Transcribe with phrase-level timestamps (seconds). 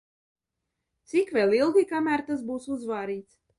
[1.13, 3.41] Cik vēl ilgi, kamēr tas būs uzvārīts?